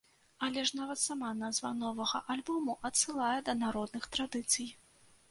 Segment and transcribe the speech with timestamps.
[0.45, 4.67] Але ж нават сама назва новага альбому адсылае да народных традыцый.